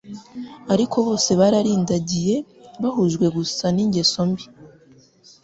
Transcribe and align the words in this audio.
Ariko 0.73 0.95
bose 1.07 1.31
bararindagiye 1.39 2.35
bahujwe 2.81 3.25
gusa 3.37 3.65
n’ingeso 3.75 4.21
mbi 4.29 4.45